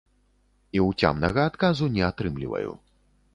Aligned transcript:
І 0.77 0.81
ўцямнага 0.85 1.43
адказу 1.51 1.91
не 1.99 2.03
атрымліваю. 2.09 2.73